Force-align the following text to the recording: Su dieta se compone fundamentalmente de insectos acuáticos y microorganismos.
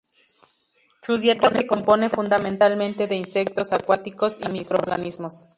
Su 1.03 1.19
dieta 1.19 1.51
se 1.51 1.67
compone 1.67 2.09
fundamentalmente 2.09 3.05
de 3.05 3.15
insectos 3.17 3.71
acuáticos 3.71 4.37
y 4.43 4.49
microorganismos. 4.49 5.45